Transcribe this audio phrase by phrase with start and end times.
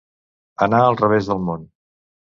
[0.67, 1.69] Anar al revés del món.